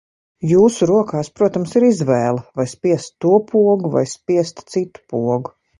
[0.51, 5.59] Jūsu rokās, protams, ir izvēle, vai spiest to pogu vai spiest citu pogu.